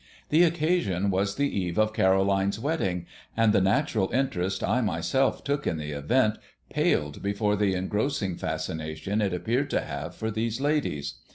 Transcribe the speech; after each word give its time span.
The 0.29 0.41
occasion 0.41 1.11
was 1.11 1.35
the 1.35 1.55
eve 1.59 1.77
of 1.77 1.93
Caroline's 1.93 2.59
wedding, 2.59 3.05
and 3.37 3.53
the 3.53 3.61
natural 3.61 4.09
interest 4.11 4.63
I 4.63 4.81
myself 4.81 5.43
took 5.43 5.67
in 5.67 5.77
the 5.77 5.91
event 5.91 6.39
paled 6.71 7.21
before 7.21 7.55
the 7.55 7.75
engrossing 7.75 8.35
fascination 8.35 9.21
it 9.21 9.31
appeared 9.31 9.69
to 9.69 9.81
have 9.81 10.15
for 10.15 10.31
these 10.31 10.59
ladies. 10.59 11.19